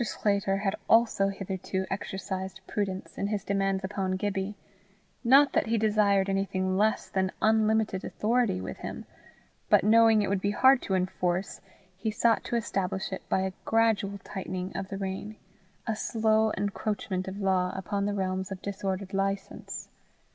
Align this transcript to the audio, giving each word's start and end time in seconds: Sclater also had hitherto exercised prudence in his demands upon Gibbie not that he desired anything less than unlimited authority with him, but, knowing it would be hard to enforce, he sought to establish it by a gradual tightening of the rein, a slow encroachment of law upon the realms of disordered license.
Sclater 0.03 0.59
also 0.89 1.27
had 1.29 1.37
hitherto 1.47 1.85
exercised 1.91 2.59
prudence 2.65 3.19
in 3.19 3.27
his 3.27 3.43
demands 3.43 3.83
upon 3.83 4.13
Gibbie 4.17 4.55
not 5.23 5.53
that 5.53 5.67
he 5.67 5.77
desired 5.77 6.27
anything 6.27 6.75
less 6.75 7.07
than 7.07 7.31
unlimited 7.39 8.03
authority 8.03 8.59
with 8.59 8.77
him, 8.77 9.05
but, 9.69 9.83
knowing 9.83 10.23
it 10.23 10.27
would 10.27 10.41
be 10.41 10.49
hard 10.49 10.81
to 10.81 10.95
enforce, 10.95 11.61
he 11.95 12.09
sought 12.09 12.43
to 12.45 12.55
establish 12.55 13.11
it 13.13 13.21
by 13.29 13.41
a 13.41 13.53
gradual 13.63 14.17
tightening 14.23 14.75
of 14.75 14.87
the 14.89 14.97
rein, 14.97 15.35
a 15.85 15.95
slow 15.95 16.51
encroachment 16.57 17.27
of 17.27 17.37
law 17.37 17.71
upon 17.75 18.07
the 18.07 18.15
realms 18.15 18.51
of 18.51 18.59
disordered 18.63 19.13
license. 19.13 19.87